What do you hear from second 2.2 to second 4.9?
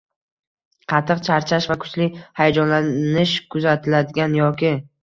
hayajonlanish kuzatiladigan yoki